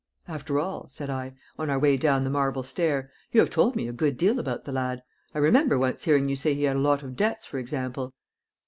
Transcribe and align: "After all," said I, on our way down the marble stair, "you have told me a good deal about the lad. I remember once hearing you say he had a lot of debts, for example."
"After 0.27 0.57
all," 0.57 0.89
said 0.89 1.11
I, 1.11 1.35
on 1.59 1.69
our 1.69 1.77
way 1.77 1.95
down 1.95 2.23
the 2.23 2.29
marble 2.31 2.63
stair, 2.63 3.11
"you 3.31 3.39
have 3.39 3.51
told 3.51 3.75
me 3.75 3.87
a 3.87 3.93
good 3.93 4.17
deal 4.17 4.39
about 4.39 4.65
the 4.65 4.71
lad. 4.71 5.03
I 5.35 5.37
remember 5.37 5.77
once 5.77 6.05
hearing 6.05 6.27
you 6.27 6.35
say 6.35 6.55
he 6.55 6.63
had 6.63 6.77
a 6.77 6.79
lot 6.79 7.03
of 7.03 7.15
debts, 7.15 7.45
for 7.45 7.59
example." 7.59 8.11